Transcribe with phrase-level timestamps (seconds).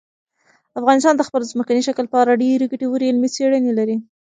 [0.79, 3.97] افغانستان د خپل ځمکني شکل په اړه ډېرې ګټورې علمي څېړنې لري.